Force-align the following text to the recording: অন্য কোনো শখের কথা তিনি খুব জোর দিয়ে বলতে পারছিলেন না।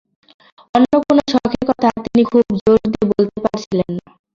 অন্য 0.75 0.91
কোনো 1.01 1.21
শখের 1.31 1.63
কথা 1.69 1.87
তিনি 2.05 2.23
খুব 2.29 2.43
জোর 2.59 2.79
দিয়ে 2.85 3.05
বলতে 3.11 3.37
পারছিলেন 3.45 3.89
না। 3.97 4.05